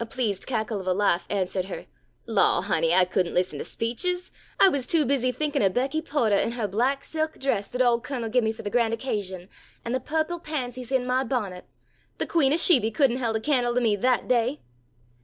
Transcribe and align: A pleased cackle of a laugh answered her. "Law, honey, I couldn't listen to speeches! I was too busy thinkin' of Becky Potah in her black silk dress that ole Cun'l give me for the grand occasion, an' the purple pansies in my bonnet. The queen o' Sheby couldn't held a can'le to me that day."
A 0.00 0.06
pleased 0.06 0.48
cackle 0.48 0.80
of 0.80 0.88
a 0.88 0.92
laugh 0.92 1.24
answered 1.30 1.66
her. 1.66 1.86
"Law, 2.26 2.62
honey, 2.62 2.92
I 2.92 3.04
couldn't 3.04 3.32
listen 3.32 3.60
to 3.60 3.64
speeches! 3.64 4.32
I 4.58 4.68
was 4.68 4.88
too 4.88 5.04
busy 5.04 5.30
thinkin' 5.30 5.62
of 5.62 5.72
Becky 5.72 6.02
Potah 6.02 6.42
in 6.42 6.50
her 6.54 6.66
black 6.66 7.04
silk 7.04 7.38
dress 7.38 7.68
that 7.68 7.80
ole 7.80 8.00
Cun'l 8.00 8.28
give 8.28 8.42
me 8.42 8.50
for 8.50 8.62
the 8.62 8.70
grand 8.70 8.92
occasion, 8.92 9.48
an' 9.84 9.92
the 9.92 10.00
purple 10.00 10.40
pansies 10.40 10.90
in 10.90 11.06
my 11.06 11.22
bonnet. 11.22 11.64
The 12.18 12.26
queen 12.26 12.52
o' 12.52 12.56
Sheby 12.56 12.90
couldn't 12.92 13.18
held 13.18 13.36
a 13.36 13.40
can'le 13.40 13.72
to 13.76 13.80
me 13.80 13.94
that 13.94 14.26
day." 14.26 14.58